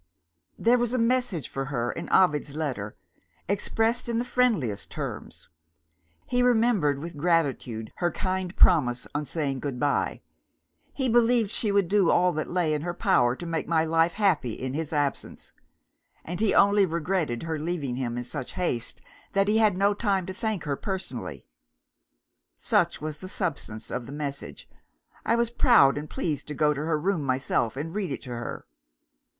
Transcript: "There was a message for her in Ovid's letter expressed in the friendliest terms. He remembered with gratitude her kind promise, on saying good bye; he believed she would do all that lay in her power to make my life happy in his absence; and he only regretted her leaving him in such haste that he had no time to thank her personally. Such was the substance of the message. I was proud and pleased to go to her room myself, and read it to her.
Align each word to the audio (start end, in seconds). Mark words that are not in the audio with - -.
"There 0.57 0.79
was 0.79 0.95
a 0.95 0.97
message 0.97 1.47
for 1.47 1.65
her 1.65 1.91
in 1.91 2.11
Ovid's 2.11 2.55
letter 2.55 2.95
expressed 3.47 4.09
in 4.09 4.17
the 4.17 4.25
friendliest 4.25 4.89
terms. 4.89 5.47
He 6.25 6.41
remembered 6.41 6.97
with 6.97 7.15
gratitude 7.15 7.93
her 7.97 8.09
kind 8.09 8.55
promise, 8.55 9.05
on 9.13 9.25
saying 9.27 9.59
good 9.59 9.79
bye; 9.79 10.21
he 10.91 11.07
believed 11.07 11.51
she 11.51 11.71
would 11.71 11.87
do 11.87 12.09
all 12.09 12.31
that 12.31 12.49
lay 12.49 12.73
in 12.73 12.81
her 12.81 12.95
power 12.95 13.35
to 13.35 13.45
make 13.45 13.67
my 13.67 13.85
life 13.85 14.13
happy 14.13 14.53
in 14.53 14.73
his 14.73 14.91
absence; 14.91 15.53
and 16.25 16.39
he 16.39 16.51
only 16.51 16.87
regretted 16.87 17.43
her 17.43 17.59
leaving 17.59 17.95
him 17.95 18.17
in 18.17 18.23
such 18.23 18.53
haste 18.53 19.03
that 19.33 19.47
he 19.47 19.59
had 19.59 19.77
no 19.77 19.93
time 19.93 20.25
to 20.25 20.33
thank 20.33 20.63
her 20.63 20.75
personally. 20.75 21.45
Such 22.57 23.01
was 23.01 23.19
the 23.19 23.27
substance 23.29 23.91
of 23.91 24.07
the 24.07 24.11
message. 24.11 24.67
I 25.27 25.35
was 25.35 25.51
proud 25.51 25.95
and 25.95 26.09
pleased 26.09 26.47
to 26.47 26.55
go 26.55 26.73
to 26.73 26.85
her 26.85 26.99
room 26.99 27.21
myself, 27.21 27.77
and 27.77 27.93
read 27.93 28.11
it 28.11 28.23
to 28.23 28.31
her. 28.31 28.65